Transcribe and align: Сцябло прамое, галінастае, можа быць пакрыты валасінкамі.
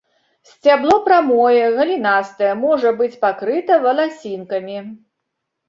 Сцябло 0.53 0.95
прамое, 1.07 1.67
галінастае, 1.77 2.49
можа 2.65 2.95
быць 3.03 3.21
пакрыты 3.29 3.81
валасінкамі. 3.87 4.77